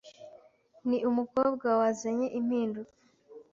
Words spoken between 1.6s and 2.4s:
wazanye